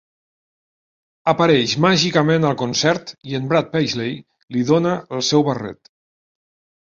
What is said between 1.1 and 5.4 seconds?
Apareix màgicament al concert i en Brad Paisley li dona el